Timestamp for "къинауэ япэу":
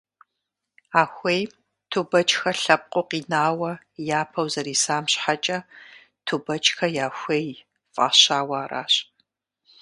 3.09-4.47